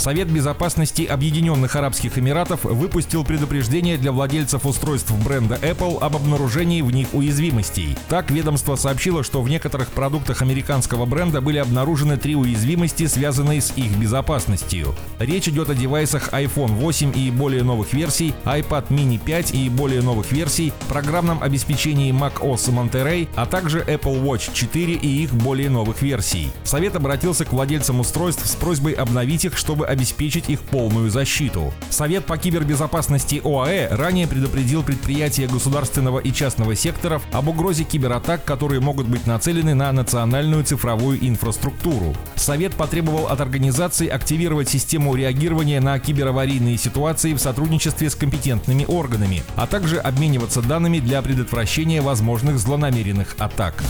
[0.00, 6.90] Совет безопасности Объединенных Арабских Эмиратов выпустил предупреждение для владельцев устройств бренда Apple об обнаружении в
[6.90, 7.94] них уязвимостей.
[8.08, 13.76] Так, ведомство сообщило, что в некоторых продуктах американского бренда были обнаружены три уязвимости, связанные с
[13.76, 14.94] их безопасностью.
[15.18, 20.00] Речь идет о девайсах iPhone 8 и более новых версий, iPad mini 5 и более
[20.00, 26.00] новых версий, программном обеспечении macOS Monterey, а также Apple Watch 4 и их более новых
[26.00, 26.50] версий.
[26.64, 31.74] Совет обратился к владельцам устройств с просьбой обновить их, чтобы обеспечить их полную защиту.
[31.90, 38.80] Совет по кибербезопасности ОАЭ ранее предупредил предприятия государственного и частного секторов об угрозе кибератак, которые
[38.80, 42.14] могут быть нацелены на национальную цифровую инфраструктуру.
[42.36, 49.42] Совет потребовал от организаций активировать систему реагирования на кибераварийные ситуации в сотрудничестве с компетентными органами,
[49.56, 53.82] а также обмениваться данными для предотвращения возможных злонамеренных атак.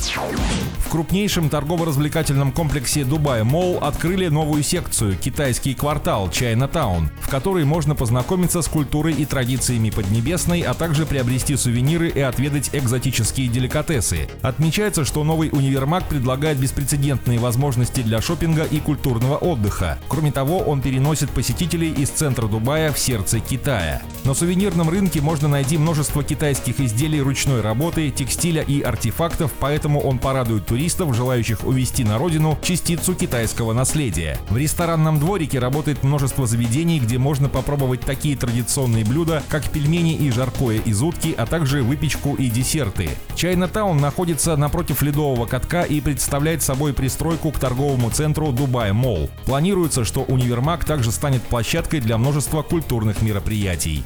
[0.79, 7.65] В крупнейшем торгово-развлекательном комплексе Dubai Mall открыли новую секцию «Китайский квартал квартал Chinatown, в который
[7.65, 14.29] можно познакомиться с культурой и традициями Поднебесной, а также приобрести сувениры и отведать экзотические деликатесы.
[14.41, 19.99] Отмечается, что новый универмаг предлагает беспрецедентные возможности для шопинга и культурного отдыха.
[20.07, 24.01] Кроме того, он переносит посетителей из центра Дубая в сердце Китая.
[24.23, 30.21] На сувенирном рынке можно найти множество китайских изделий ручной работы, текстиля и артефактов, поэтому он
[30.21, 34.39] порадует туристов, желающих увезти на родину частицу китайского наследия.
[34.51, 40.15] В ресторанном дворике работает работает множество заведений, где можно попробовать такие традиционные блюда, как пельмени
[40.15, 43.09] и жаркое из утки, а также выпечку и десерты.
[43.35, 49.31] Chinatown находится напротив ледового катка и представляет собой пристройку к торговому центру Dubai Mall.
[49.47, 54.05] Планируется, что универмаг также станет площадкой для множества культурных мероприятий.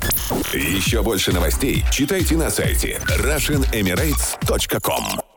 [0.52, 5.33] Еще больше новостей читайте на сайте RussianEmirates.com